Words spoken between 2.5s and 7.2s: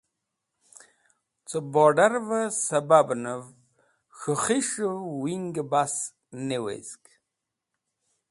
sẽbabnẽv k̃hũ khis̃hv wingẽ bas ne wezg.